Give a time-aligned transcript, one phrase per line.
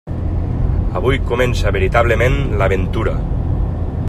[1.01, 3.15] Avui comença veritablement l'aventura.